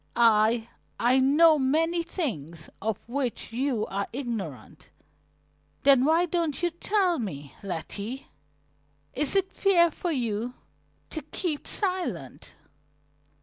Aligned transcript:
I 0.15 0.67
I 0.99 1.19
know 1.19 1.59
many 1.59 2.01
things 2.01 2.71
of 2.81 2.97
which 3.07 3.53
you 3.53 3.85
are 3.85 4.07
ignorant." 4.11 4.89
"Then 5.83 6.05
why 6.05 6.25
don't 6.25 6.63
you 6.63 6.71
tell 6.71 7.19
me, 7.19 7.53
Letty? 7.61 8.25
Is 9.13 9.35
it 9.35 9.53
fair 9.53 9.91
for 9.91 10.11
you 10.11 10.55
to 11.11 11.21
keep 11.21 11.67
silent?" 11.67 12.55